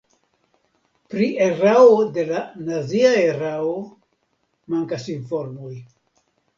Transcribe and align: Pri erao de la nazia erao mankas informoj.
Pri 1.13 1.27
erao 1.49 1.99
de 2.17 2.25
la 2.31 2.41
nazia 2.71 3.13
erao 3.29 3.71
mankas 4.77 5.11
informoj. 5.21 5.75